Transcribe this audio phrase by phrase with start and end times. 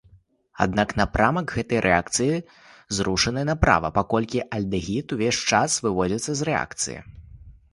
[0.63, 2.37] Аднак напрамак гэтай рэакцыі
[2.99, 6.99] зрушаны направа, паколькі альдэгід увесь час выводзіцца з рэакцыі.